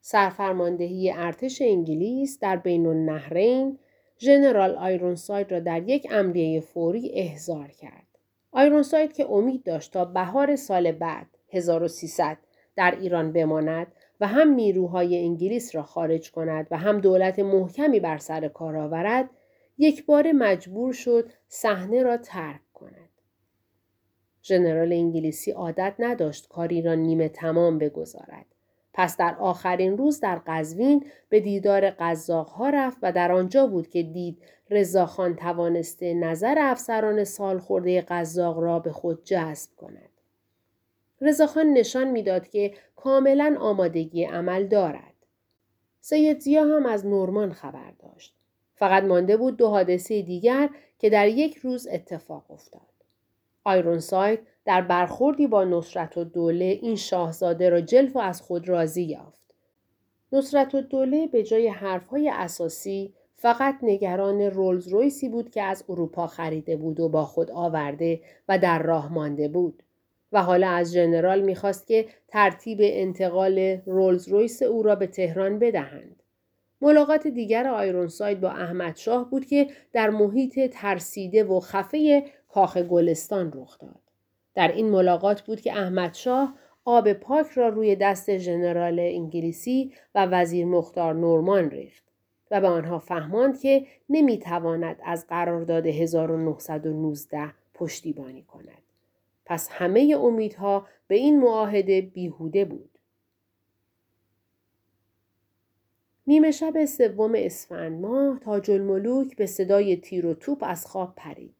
سرفرماندهی 0.01 1.13
ارتش 1.17 1.63
انگلیس 1.63 2.39
در 2.39 2.57
بین 2.57 2.87
النهرین 2.87 3.79
ژنرال 4.19 4.75
آیرونساید 4.75 5.53
را 5.53 5.61
در 5.61 5.89
یک 5.89 6.07
امریه 6.11 6.61
فوری 6.61 7.11
احضار 7.15 7.69
کرد. 7.69 8.07
آیرونساید 8.53 9.13
که 9.13 9.27
امید 9.31 9.63
داشت 9.63 9.93
تا 9.93 10.05
بهار 10.05 10.57
سال 10.57 10.93
بعد 10.93 11.27
1300 11.53 12.39
در 12.77 12.99
ایران 13.01 13.33
بماند 13.33 13.93
و 14.21 14.27
هم 14.27 14.51
نیروهای 14.51 15.25
انگلیس 15.25 15.75
را 15.75 15.83
خارج 15.83 16.31
کند 16.31 16.67
و 16.71 16.77
هم 16.77 17.01
دولت 17.01 17.39
محکمی 17.39 18.01
بر 18.01 18.19
سر 18.19 18.49
کار 18.49 18.77
آورد 18.77 19.31
یک 19.79 20.07
بار 20.07 20.33
مجبور 20.33 20.93
شد 20.93 21.31
صحنه 21.49 22.03
را 22.03 22.17
ترک 22.17 22.61
کند. 22.75 23.11
ژنرال 24.43 24.93
انگلیسی 24.93 25.51
عادت 25.51 25.95
نداشت 25.99 26.49
کاری 26.49 26.83
را 26.83 26.95
نیمه 26.95 27.29
تمام 27.29 27.79
بگذارد. 27.79 28.47
پس 28.93 29.17
در 29.17 29.35
آخرین 29.35 29.99
روز 29.99 30.21
در 30.21 30.41
قزوین 30.47 31.05
به 31.29 31.41
دیدار 31.41 31.91
قزاقها 31.91 32.71
رفت 32.71 32.99
و 33.03 33.13
در 33.13 33.33
آنجا 33.33 33.67
بود 33.67 33.89
که 33.89 34.03
دید 34.03 34.43
رضاخان 34.71 35.37
توانسته 35.37 36.15
نظر 36.15 36.57
افسران 36.59 37.25
سال 37.25 37.59
خورده 37.59 38.01
قزاق 38.01 38.59
را 38.59 38.79
به 38.79 38.93
خود 38.93 39.25
جذب 39.25 39.71
کند. 39.77 40.10
رضاخان 41.21 41.73
نشان 41.73 42.11
می‌داد 42.11 42.49
که 42.49 42.75
کاملا 42.97 43.57
آمادگی 43.61 44.25
عمل 44.25 44.67
دارد. 44.67 45.15
سید 46.01 46.41
زیا 46.41 46.65
هم 46.65 46.87
از 46.87 47.07
نورمان 47.07 47.53
خبر 47.53 47.93
داشت. 47.99 48.35
فقط 48.75 49.03
مانده 49.03 49.37
بود 49.37 49.57
دو 49.57 49.69
حادثه 49.69 50.23
دیگر 50.23 50.71
که 50.99 51.11
در 51.11 51.29
یک 51.29 51.57
روز 51.57 51.89
اتفاق 51.93 52.51
افتاد. 52.51 52.81
آیرونساید 53.65 54.41
در 54.65 54.81
برخوردی 54.83 55.47
با 55.47 55.65
نصرت 55.65 56.19
و 56.19 56.25
دوله 56.25 56.65
این 56.83 56.97
شاهزاده 56.97 57.69
را 57.69 57.81
جلف 57.81 58.17
و 58.17 58.19
از 58.19 58.43
خود 58.43 58.69
راضی 58.69 59.03
یافت. 59.03 59.41
نصرت 60.33 60.75
و 60.75 60.81
دوله 60.81 61.27
به 61.27 61.43
جای 61.43 61.69
حرفهای 61.69 62.29
اساسی 62.29 63.15
فقط 63.37 63.79
نگران 63.83 64.41
رولز 64.41 64.89
رویسی 64.89 65.29
بود 65.29 65.51
که 65.51 65.63
از 65.63 65.85
اروپا 65.89 66.27
خریده 66.27 66.77
بود 66.77 67.01
و 67.01 67.09
با 67.09 67.25
خود 67.25 67.51
آورده 67.51 68.21
و 68.49 68.59
در 68.59 68.83
راه 68.83 69.13
مانده 69.13 69.49
بود. 69.49 69.83
و 70.33 70.43
حالا 70.43 70.69
از 70.69 70.93
ژنرال 70.93 71.41
می‌خواست 71.41 71.87
که 71.87 72.07
ترتیب 72.29 72.79
انتقال 72.83 73.59
رولز 73.87 74.29
رویس 74.29 74.63
او 74.63 74.83
را 74.83 74.95
به 74.95 75.07
تهران 75.07 75.59
بدهند. 75.59 76.23
ملاقات 76.81 77.27
دیگر 77.27 77.69
آیرونساید 77.69 78.41
با 78.41 78.51
احمد 78.51 78.97
شاه 78.97 79.31
بود 79.31 79.47
که 79.47 79.67
در 79.93 80.11
محیط 80.11 80.71
ترسیده 80.73 81.45
و 81.45 81.61
خفه 81.61 82.25
کاخ 82.49 82.77
گلستان 82.77 83.53
رخ 83.55 83.79
داد. 83.79 84.01
در 84.55 84.69
این 84.73 84.91
ملاقات 84.91 85.43
بود 85.43 85.61
که 85.61 85.73
احمد 85.73 86.15
شاه 86.15 86.55
آب 86.85 87.13
پاک 87.13 87.47
را 87.47 87.69
روی 87.69 87.97
دست 87.97 88.39
ژنرال 88.39 88.99
انگلیسی 88.99 89.93
و 90.15 90.27
وزیر 90.27 90.67
مختار 90.67 91.15
نورمان 91.15 91.71
ریخت 91.71 92.05
و 92.51 92.61
به 92.61 92.69
آنها 92.69 92.99
فهماند 92.99 93.61
که 93.61 93.87
نمی‌تواند 94.09 94.97
از 95.05 95.27
قرارداد 95.27 95.87
1919 95.87 97.53
پشتیبانی 97.75 98.43
کند. 98.43 98.90
پس 99.51 99.69
همه 99.71 100.17
امیدها 100.21 100.87
به 101.09 101.15
این 101.15 101.41
معاهده 101.41 102.01
بیهوده 102.01 102.65
بود. 102.65 102.99
نیمه 106.27 106.51
شب 106.51 106.85
سوم 106.85 107.33
اسفند 107.37 108.01
ماه 108.01 108.39
تاج 108.39 108.71
الملوک 108.71 109.37
به 109.37 109.47
صدای 109.47 109.97
تیر 109.97 110.27
و 110.27 110.35
توپ 110.35 110.59
از 110.67 110.87
خواب 110.87 111.13
پرید. 111.17 111.55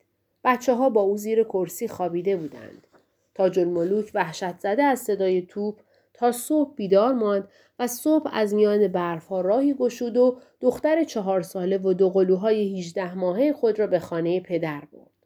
بچه 0.45 0.75
ها 0.75 0.91
با 0.91 1.01
او 1.01 1.17
زیر 1.17 1.45
کرسی 1.45 1.89
خوابیده 1.89 2.37
بودند. 2.37 2.87
تاج 3.35 3.59
الملوک 3.59 4.11
وحشت 4.15 4.59
زده 4.59 4.83
از 4.83 5.01
صدای 5.01 5.43
توپ 5.43 5.81
تا 6.15 6.33
صبح 6.33 6.75
بیدار 6.75 7.13
ماند 7.13 7.49
و 7.79 7.87
صبح 7.87 8.31
از 8.33 8.55
میان 8.55 8.89
برفها 8.89 9.41
راهی 9.41 9.75
گشود 9.75 10.17
و 10.17 10.39
دختر 10.61 11.05
چهار 11.05 11.43
ساله 11.43 11.79
و 11.79 11.93
دو 11.93 12.11
قلوهای 12.11 12.79
18 12.79 13.15
ماهه 13.15 13.53
خود 13.53 13.79
را 13.79 13.87
به 13.87 13.99
خانه 13.99 14.41
پدر 14.41 14.83
برد. 14.93 15.20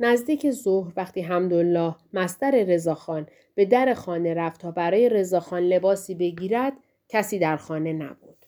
نزدیک 0.00 0.50
ظهر 0.50 0.92
وقتی 0.96 1.20
حمدالله 1.20 1.94
مستر 2.12 2.64
رضاخان 2.64 3.26
به 3.54 3.64
در 3.64 3.94
خانه 3.94 4.34
رفت 4.34 4.60
تا 4.60 4.70
برای 4.70 5.08
رضاخان 5.08 5.62
لباسی 5.62 6.14
بگیرد 6.14 6.72
کسی 7.08 7.38
در 7.38 7.56
خانه 7.56 7.92
نبود. 7.92 8.46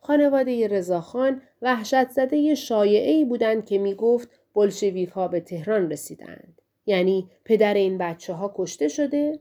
خانواده 0.00 0.68
رضاخان 0.68 1.42
وحشت 1.62 2.10
زده 2.10 2.54
شایعی 2.54 3.24
بودند 3.24 3.66
که 3.66 3.78
می 3.78 3.94
گفت 3.94 4.28
بلشویک 4.54 5.08
ها 5.08 5.28
به 5.28 5.40
تهران 5.40 5.90
رسیدند. 5.90 6.60
یعنی 6.86 7.30
پدر 7.44 7.74
این 7.74 7.98
بچه 7.98 8.32
ها 8.32 8.54
کشته 8.56 8.88
شده؟ 8.88 9.38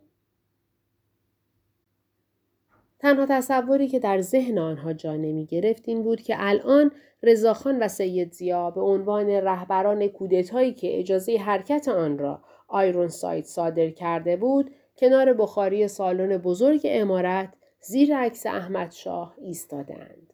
تنها 3.00 3.26
تصوری 3.30 3.88
که 3.88 4.00
در 4.00 4.22
ذهن 4.22 4.58
آنها 4.58 4.94
جا 4.94 5.16
نمی 5.16 5.46
گرفت 5.46 5.84
این 5.86 6.04
بود 6.04 6.22
که 6.22 6.36
الان 6.38 6.92
رضاخان 7.24 7.80
و 7.80 7.88
سید 7.88 8.34
زیا 8.34 8.72
به 8.72 8.82
عنوان 8.82 9.30
رهبران 9.30 10.08
کودتایی 10.08 10.74
که 10.74 11.00
اجازه 11.00 11.38
حرکت 11.38 11.88
آن 11.88 12.18
را 12.18 12.42
آیرون 12.68 13.08
سایت 13.08 13.46
صادر 13.46 13.90
کرده 13.90 14.36
بود 14.36 14.72
کنار 14.98 15.34
بخاری 15.34 15.88
سالن 15.88 16.38
بزرگ 16.38 16.82
امارت 16.86 17.54
زیر 17.82 18.18
عکس 18.18 18.46
احمد 18.46 18.92
شاه 18.92 19.36
ایستادند. 19.38 20.34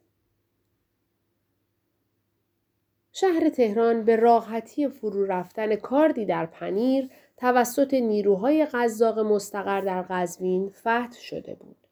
شهر 3.12 3.48
تهران 3.48 4.04
به 4.04 4.16
راحتی 4.16 4.88
فرو 4.88 5.24
رفتن 5.24 5.76
کاردی 5.76 6.24
در 6.24 6.46
پنیر 6.46 7.10
توسط 7.36 7.94
نیروهای 7.94 8.66
قزاق 8.66 9.18
مستقر 9.18 9.80
در 9.80 10.02
قزوین 10.02 10.68
فتح 10.68 11.20
شده 11.20 11.54
بود. 11.54 11.85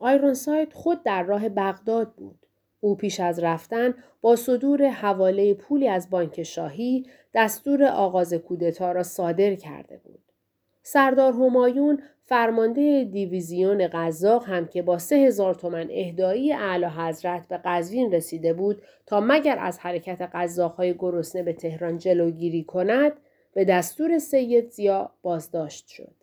آیرونساید 0.00 0.72
خود 0.72 1.02
در 1.02 1.22
راه 1.22 1.48
بغداد 1.48 2.12
بود. 2.12 2.46
او 2.80 2.94
پیش 2.94 3.20
از 3.20 3.38
رفتن 3.38 3.94
با 4.20 4.36
صدور 4.36 4.88
حواله 4.88 5.54
پولی 5.54 5.88
از 5.88 6.10
بانک 6.10 6.42
شاهی 6.42 7.06
دستور 7.34 7.84
آغاز 7.84 8.34
کودتا 8.34 8.92
را 8.92 9.02
صادر 9.02 9.54
کرده 9.54 9.96
بود. 10.04 10.20
سردار 10.82 11.32
همایون 11.32 12.02
فرمانده 12.24 13.04
دیویزیون 13.04 13.88
قزاق 13.92 14.44
هم 14.44 14.66
که 14.66 14.82
با 14.82 14.98
سه 14.98 15.16
هزار 15.16 15.54
تومن 15.54 15.88
اهدایی 15.90 16.52
اعلی 16.52 16.84
حضرت 16.84 17.48
به 17.48 17.60
قزوین 17.64 18.12
رسیده 18.12 18.52
بود 18.52 18.82
تا 19.06 19.20
مگر 19.20 19.58
از 19.58 19.78
حرکت 19.78 20.30
قزاقهای 20.34 20.94
گرسنه 20.94 21.42
به 21.42 21.52
تهران 21.52 21.98
جلوگیری 21.98 22.64
کند 22.64 23.12
به 23.52 23.64
دستور 23.64 24.18
سید 24.18 24.70
زیا 24.70 25.10
بازداشت 25.22 25.88
شد. 25.88 26.19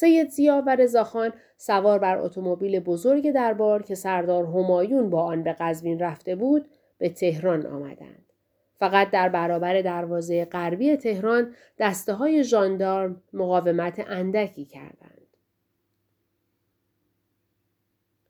سید 0.00 0.28
زیا 0.28 0.62
و 0.66 0.76
رضاخان 0.76 1.32
سوار 1.56 1.98
بر 1.98 2.18
اتومبیل 2.18 2.80
بزرگ 2.80 3.30
دربار 3.32 3.82
که 3.82 3.94
سردار 3.94 4.44
همایون 4.44 5.10
با 5.10 5.22
آن 5.22 5.42
به 5.42 5.52
قزوین 5.52 5.98
رفته 5.98 6.36
بود 6.36 6.68
به 6.98 7.08
تهران 7.08 7.66
آمدند. 7.66 8.32
فقط 8.78 9.10
در 9.10 9.28
برابر 9.28 9.82
دروازه 9.82 10.44
غربی 10.44 10.96
تهران 10.96 11.54
دسته 11.78 12.12
های 12.12 12.44
ژاندارم 12.44 13.22
مقاومت 13.32 14.04
اندکی 14.08 14.64
کردند. 14.64 15.26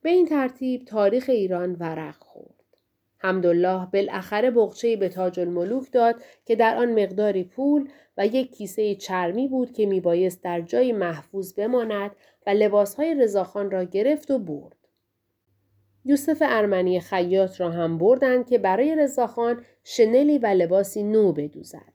به 0.02 0.10
این 0.10 0.26
ترتیب 0.26 0.84
تاریخ 0.84 1.24
ایران 1.28 1.76
ورق 1.80 2.16
خورد. 2.18 2.57
حمدالله 3.18 3.86
بالاخره 3.92 4.50
بغچه‌ای 4.50 4.96
به 4.96 5.08
تاج 5.08 5.40
الملوک 5.40 5.92
داد 5.92 6.22
که 6.46 6.56
در 6.56 6.76
آن 6.76 7.02
مقداری 7.02 7.44
پول 7.44 7.88
و 8.16 8.26
یک 8.26 8.56
کیسه 8.56 8.94
چرمی 8.94 9.48
بود 9.48 9.72
که 9.72 9.86
میبایست 9.86 10.42
در 10.42 10.60
جای 10.60 10.92
محفوظ 10.92 11.52
بماند 11.52 12.10
و 12.46 12.50
لباسهای 12.50 13.14
رضاخان 13.14 13.70
را 13.70 13.84
گرفت 13.84 14.30
و 14.30 14.38
برد. 14.38 14.76
یوسف 16.04 16.38
ارمنی 16.40 17.00
خیاط 17.00 17.60
را 17.60 17.70
هم 17.70 17.98
بردند 17.98 18.48
که 18.48 18.58
برای 18.58 18.96
رضاخان 18.96 19.64
شنلی 19.84 20.38
و 20.38 20.46
لباسی 20.46 21.02
نو 21.02 21.32
بدوزد. 21.32 21.92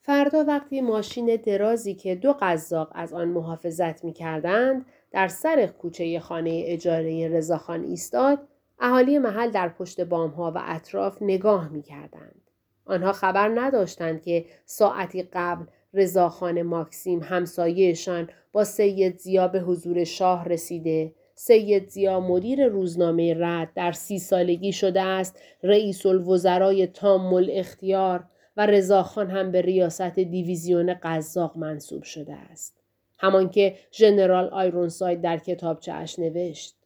فردا 0.00 0.44
وقتی 0.44 0.80
ماشین 0.80 1.36
درازی 1.36 1.94
که 1.94 2.14
دو 2.14 2.32
قزاق 2.40 2.92
از 2.94 3.12
آن 3.12 3.28
محافظت 3.28 4.04
می 4.04 4.12
کردند 4.12 4.86
در 5.10 5.28
سر 5.28 5.66
کوچه 5.66 6.20
خانه 6.20 6.62
اجاره 6.66 7.28
رضاخان 7.28 7.84
ایستاد 7.84 8.48
اهالی 8.80 9.18
محل 9.18 9.50
در 9.50 9.68
پشت 9.68 10.00
بامها 10.00 10.52
و 10.54 10.62
اطراف 10.64 11.22
نگاه 11.22 11.68
می 11.68 11.82
کردند. 11.82 12.40
آنها 12.84 13.12
خبر 13.12 13.48
نداشتند 13.54 14.22
که 14.22 14.44
ساعتی 14.64 15.22
قبل 15.22 15.64
رضاخان 15.94 16.62
ماکسیم 16.62 17.22
همسایهشان 17.22 18.28
با 18.52 18.64
سید 18.64 19.18
زیا 19.18 19.48
به 19.48 19.60
حضور 19.60 20.04
شاه 20.04 20.48
رسیده 20.48 21.12
سید 21.34 21.88
زیا 21.88 22.20
مدیر 22.20 22.66
روزنامه 22.66 23.34
رد 23.38 23.70
در 23.74 23.92
سی 23.92 24.18
سالگی 24.18 24.72
شده 24.72 25.02
است 25.02 25.42
رئیس 25.62 26.06
الوزرای 26.06 26.86
تام 26.86 27.44
اختیار 27.50 28.24
و 28.56 28.66
رضاخان 28.66 29.30
هم 29.30 29.52
به 29.52 29.62
ریاست 29.62 30.18
دیویزیون 30.18 30.94
قزاق 31.02 31.56
منصوب 31.56 32.02
شده 32.02 32.34
است. 32.34 32.80
همان 33.18 33.50
که 33.50 33.76
ژنرال 33.92 34.48
آیرونساید 34.48 35.20
در 35.20 35.38
کتابچهاش 35.38 36.18
نوشت. 36.18 36.76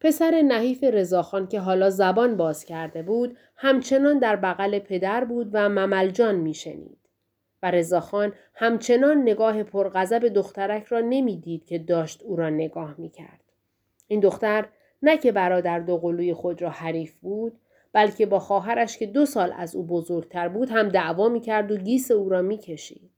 پسر 0.00 0.42
نحیف 0.42 0.84
رضاخان 0.84 1.46
که 1.46 1.60
حالا 1.60 1.90
زبان 1.90 2.36
باز 2.36 2.64
کرده 2.64 3.02
بود 3.02 3.36
همچنان 3.56 4.18
در 4.18 4.36
بغل 4.36 4.78
پدر 4.78 5.24
بود 5.24 5.50
و 5.52 5.68
مملجان 5.68 6.34
میشنید. 6.34 6.98
و 7.62 7.70
رضاخان 7.70 8.32
همچنان 8.54 9.22
نگاه 9.22 9.62
پرغضب 9.62 10.28
دخترک 10.28 10.84
را 10.84 11.00
نمی‌دید 11.00 11.64
که 11.64 11.78
داشت 11.78 12.22
او 12.22 12.36
را 12.36 12.50
نگاه 12.50 12.94
می‌کرد. 12.98 13.40
این 14.08 14.20
دختر 14.20 14.68
نه 15.02 15.16
که 15.16 15.32
برادر 15.32 15.78
دوقلوی 15.78 16.34
خود 16.34 16.62
را 16.62 16.70
حریف 16.70 17.14
بود 17.14 17.60
بلکه 17.92 18.26
با 18.26 18.38
خواهرش 18.38 18.98
که 18.98 19.06
دو 19.06 19.26
سال 19.26 19.52
از 19.56 19.76
او 19.76 19.86
بزرگتر 19.86 20.48
بود 20.48 20.70
هم 20.70 20.88
دعوا 20.88 21.28
می‌کرد 21.28 21.72
و 21.72 21.76
گیس 21.76 22.10
او 22.10 22.28
را 22.28 22.42
می‌کشید. 22.42 23.10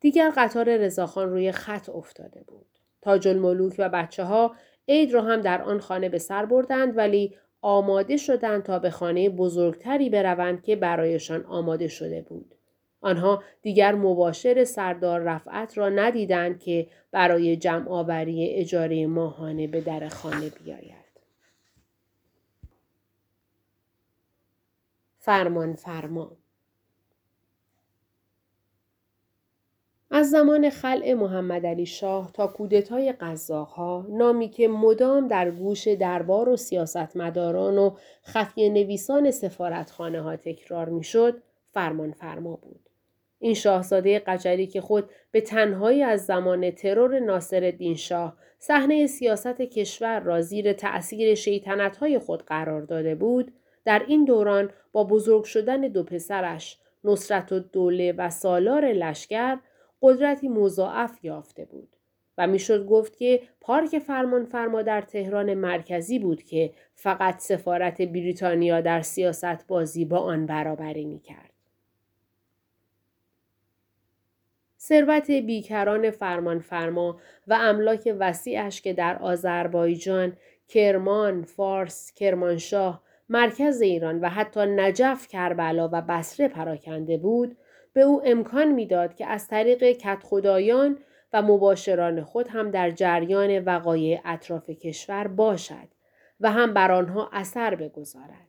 دیگر 0.00 0.32
قطار 0.36 0.76
رضاخان 0.76 1.30
روی 1.30 1.52
خط 1.52 1.88
افتاده 1.88 2.44
بود. 2.46 2.66
تاج 3.04 3.28
الملوک 3.28 3.74
و 3.78 3.88
بچه 3.88 4.24
ها 4.24 4.54
عید 4.88 5.14
را 5.14 5.22
هم 5.22 5.40
در 5.40 5.62
آن 5.62 5.80
خانه 5.80 6.08
به 6.08 6.18
سر 6.18 6.44
بردند 6.44 6.96
ولی 6.96 7.36
آماده 7.62 8.16
شدند 8.16 8.62
تا 8.62 8.78
به 8.78 8.90
خانه 8.90 9.30
بزرگتری 9.30 10.10
بروند 10.10 10.62
که 10.62 10.76
برایشان 10.76 11.44
آماده 11.44 11.88
شده 11.88 12.22
بود. 12.22 12.54
آنها 13.00 13.42
دیگر 13.62 13.94
مباشر 13.94 14.64
سردار 14.64 15.20
رفعت 15.20 15.78
را 15.78 15.88
ندیدند 15.88 16.60
که 16.60 16.86
برای 17.12 17.56
جمع 17.56 17.88
آوری 17.88 18.50
اجاره 18.54 19.06
ماهانه 19.06 19.66
به 19.66 19.80
در 19.80 20.08
خانه 20.08 20.48
بیاید. 20.48 21.04
فرمان 25.18 25.74
فرمان 25.74 26.36
از 30.24 30.30
زمان 30.30 30.70
خلع 30.70 31.14
محمد 31.14 31.66
علی 31.66 31.86
شاه 31.86 32.30
تا 32.32 32.46
کودتای 32.46 33.12
قزاقها 33.12 34.06
نامی 34.08 34.48
که 34.48 34.68
مدام 34.68 35.28
در 35.28 35.50
گوش 35.50 35.88
دربار 35.88 36.48
و 36.48 36.56
سیاستمداران 36.56 37.78
و 37.78 37.96
خفیه 38.24 38.68
نویسان 38.68 39.30
سفارتخانه 39.30 40.20
ها 40.20 40.36
تکرار 40.36 40.88
می‌شد 40.88 41.42
فرمان 41.72 42.12
فرما 42.12 42.56
بود. 42.56 42.80
این 43.38 43.54
شاهزاده 43.54 44.18
قجری 44.18 44.66
که 44.66 44.80
خود 44.80 45.10
به 45.30 45.40
تنهایی 45.40 46.02
از 46.02 46.26
زمان 46.26 46.70
ترور 46.70 47.20
ناصر 47.20 47.94
شاه 47.96 48.36
صحنه 48.58 49.06
سیاست 49.06 49.60
کشور 49.60 50.20
را 50.20 50.40
زیر 50.40 50.72
تأثیر 50.72 51.38
های 52.00 52.18
خود 52.18 52.42
قرار 52.42 52.82
داده 52.82 53.14
بود 53.14 53.52
در 53.84 54.02
این 54.08 54.24
دوران 54.24 54.70
با 54.92 55.04
بزرگ 55.04 55.44
شدن 55.44 55.80
دو 55.80 56.02
پسرش 56.02 56.78
نصرت 57.04 57.52
و 57.52 57.58
دوله 57.58 58.12
و 58.12 58.30
سالار 58.30 58.84
لشکر 58.84 59.58
قدرتی 60.04 60.48
مضاعف 60.48 61.24
یافته 61.24 61.64
بود 61.64 61.96
و 62.38 62.46
می‌شد 62.46 62.86
گفت 62.86 63.16
که 63.16 63.42
پارک 63.60 63.98
فرمان 63.98 64.44
فرما 64.44 64.82
در 64.82 65.00
تهران 65.00 65.54
مرکزی 65.54 66.18
بود 66.18 66.42
که 66.42 66.72
فقط 66.94 67.38
سفارت 67.38 68.02
بریتانیا 68.02 68.80
در 68.80 69.00
سیاست 69.00 69.66
بازی 69.66 70.04
با 70.04 70.18
آن 70.18 70.46
برابری 70.46 71.04
می 71.04 71.20
کرد. 71.20 71.50
ثروت 74.80 75.30
بیکران 75.30 76.10
فرمان 76.10 76.58
فرما 76.58 77.20
و 77.46 77.58
املاک 77.60 78.14
وسیعش 78.18 78.80
که 78.80 78.92
در 78.92 79.18
آذربایجان، 79.18 80.36
کرمان، 80.68 81.42
فارس، 81.42 82.12
کرمانشاه، 82.12 83.02
مرکز 83.28 83.80
ایران 83.80 84.20
و 84.20 84.28
حتی 84.28 84.60
نجف، 84.60 85.28
کربلا 85.28 85.88
و 85.92 86.02
بسره 86.02 86.48
پراکنده 86.48 87.18
بود، 87.18 87.56
به 87.94 88.02
او 88.02 88.22
امکان 88.24 88.72
می‌داد 88.72 89.14
که 89.14 89.26
از 89.26 89.48
طریق 89.48 89.84
کت 89.92 90.18
خدایان 90.22 90.98
و 91.32 91.42
مباشران 91.42 92.22
خود 92.22 92.48
هم 92.48 92.70
در 92.70 92.90
جریان 92.90 93.58
وقایع 93.58 94.20
اطراف 94.24 94.70
کشور 94.70 95.26
باشد 95.26 95.88
و 96.40 96.50
هم 96.52 96.74
بر 96.74 96.92
آنها 96.92 97.30
اثر 97.32 97.74
بگذارد. 97.74 98.48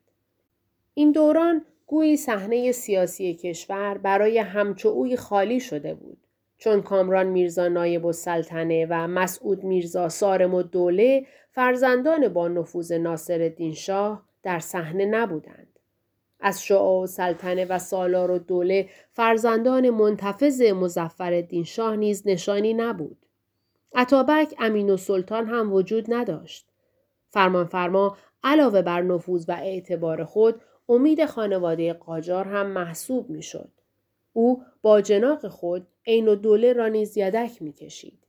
این 0.93 1.11
دوران 1.11 1.65
گویی 1.87 2.17
صحنه 2.17 2.71
سیاسی 2.71 3.33
کشور 3.33 3.97
برای 3.97 4.37
همچو 4.37 5.15
خالی 5.17 5.59
شده 5.59 5.93
بود 5.93 6.17
چون 6.57 6.81
کامران 6.81 7.27
میرزا 7.27 7.67
نایب 7.67 8.05
السلطنه 8.05 8.87
و 8.89 9.07
مسعود 9.07 9.63
میرزا 9.63 10.09
سارم 10.09 10.53
و 10.53 10.63
دوله 10.63 11.25
فرزندان 11.51 12.27
با 12.27 12.47
نفوذ 12.47 12.91
ناصر 12.91 13.71
شاه 13.75 14.25
در 14.43 14.59
صحنه 14.59 15.05
نبودند. 15.05 15.64
از 16.45 16.63
شعا 16.63 16.99
و 16.99 17.07
سلطنه 17.07 17.65
و 17.65 17.79
سالار 17.79 18.31
و 18.31 18.37
دوله 18.37 18.89
فرزندان 19.11 19.89
منتفض 19.89 20.61
مزفر 20.61 21.63
شاه 21.65 21.95
نیز 21.95 22.23
نشانی 22.25 22.73
نبود. 22.73 23.17
عطابک 23.95 24.55
امین 24.59 24.89
و 24.89 24.97
سلطان 24.97 25.47
هم 25.47 25.73
وجود 25.73 26.13
نداشت. 26.13 26.67
فرمان 27.29 27.65
فرما 27.65 28.17
علاوه 28.43 28.81
بر 28.81 29.01
نفوذ 29.01 29.45
و 29.47 29.51
اعتبار 29.51 30.23
خود 30.23 30.61
امید 30.89 31.25
خانواده 31.25 31.93
قاجار 31.93 32.47
هم 32.47 32.67
محسوب 32.67 33.29
می‌شد. 33.29 33.71
او 34.33 34.63
با 34.81 35.01
جناق 35.01 35.47
خود 35.47 35.87
عین 36.07 36.27
و 36.27 36.35
دوله 36.35 36.73
را 36.73 36.87
نیز 36.87 37.17
یدک 37.17 37.61
می‌کشید. 37.61 38.19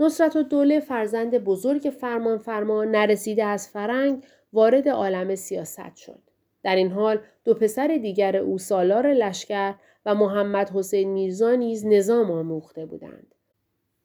نصرت 0.00 0.36
و 0.36 0.42
دوله 0.42 0.80
فرزند 0.80 1.38
بزرگ 1.38 1.80
فرمان 2.00 2.38
فرما 2.38 2.84
نرسیده 2.84 3.44
از 3.44 3.68
فرنگ 3.68 4.24
وارد 4.52 4.88
عالم 4.88 5.34
سیاست 5.34 5.96
شد. 5.96 6.18
در 6.62 6.76
این 6.76 6.90
حال 6.90 7.20
دو 7.44 7.54
پسر 7.54 7.98
دیگر 8.02 8.36
او 8.36 8.58
سالار 8.58 9.12
لشکر 9.12 9.74
و 10.06 10.14
محمد 10.14 10.70
حسین 10.70 11.12
میرزا 11.12 11.54
نیز 11.54 11.86
نظام 11.86 12.30
آموخته 12.30 12.86
بودند. 12.86 13.34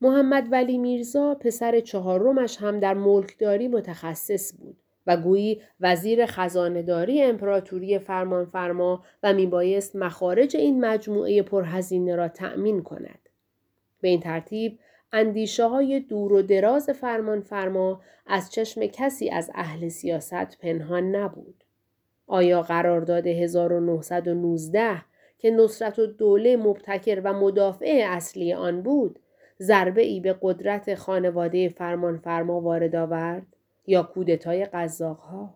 محمد 0.01 0.47
ولی 0.51 0.77
میرزا 0.77 1.35
پسر 1.35 1.79
چهارمش 1.79 2.57
هم 2.57 2.79
در 2.79 2.93
ملکداری 2.93 3.67
متخصص 3.67 4.53
بود 4.59 4.77
و 5.07 5.17
گویی 5.17 5.61
وزیر 5.79 6.25
خزانداری 6.25 7.23
امپراتوری 7.23 7.99
فرمانفرما 7.99 9.03
و 9.23 9.33
میبایست 9.33 9.95
مخارج 9.95 10.57
این 10.57 10.85
مجموعه 10.85 11.41
پرهزینه 11.41 12.15
را 12.15 12.27
تأمین 12.27 12.83
کند. 12.83 13.19
به 14.01 14.07
این 14.07 14.19
ترتیب 14.19 14.79
اندیشه 15.11 15.67
های 15.67 15.99
دور 15.99 16.33
و 16.33 16.41
دراز 16.41 16.89
فرمان 16.89 17.41
فرما 17.41 18.01
از 18.27 18.51
چشم 18.51 18.85
کسی 18.85 19.29
از 19.29 19.51
اهل 19.55 19.87
سیاست 19.87 20.57
پنهان 20.57 21.15
نبود. 21.15 21.63
آیا 22.27 22.61
قرارداد 22.61 23.27
1919 23.27 25.01
که 25.37 25.51
نصرت 25.51 25.99
و 25.99 26.05
دوله 26.05 26.57
مبتکر 26.57 27.21
و 27.23 27.33
مدافع 27.33 28.05
اصلی 28.09 28.53
آن 28.53 28.81
بود 28.81 29.19
ضربه 29.61 30.01
ای 30.01 30.19
به 30.19 30.35
قدرت 30.41 30.95
خانواده 30.95 31.69
فرمان 31.69 32.17
فرما 32.17 32.61
وارد 32.61 32.95
آورد 32.95 33.45
یا 33.87 34.03
کودتای 34.03 34.65
قزاقها؟ 34.65 35.53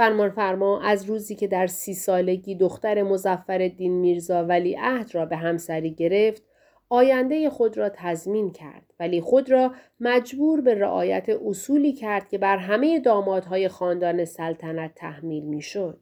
فرمانفرما 0.00 0.80
از 0.82 1.04
روزی 1.04 1.34
که 1.34 1.46
در 1.46 1.66
سی 1.66 1.94
سالگی 1.94 2.54
دختر 2.54 3.02
مزفر 3.02 3.70
میرزا 3.78 4.44
ولی 4.44 4.76
عهد 4.80 5.14
را 5.14 5.26
به 5.26 5.36
همسری 5.36 5.90
گرفت 5.90 6.42
آینده 6.88 7.50
خود 7.50 7.78
را 7.78 7.88
تضمین 7.88 8.52
کرد 8.52 8.94
ولی 9.00 9.20
خود 9.20 9.50
را 9.50 9.72
مجبور 10.00 10.60
به 10.60 10.74
رعایت 10.74 11.28
اصولی 11.28 11.92
کرد 11.92 12.28
که 12.28 12.38
بر 12.38 12.56
همه 12.56 13.00
دامادهای 13.00 13.68
خاندان 13.68 14.24
سلطنت 14.24 14.94
تحمیل 14.94 15.44
می‌شد. 15.44 15.98